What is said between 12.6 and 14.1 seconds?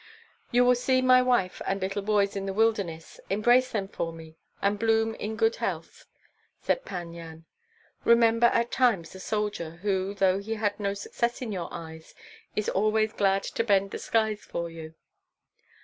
always glad to bend the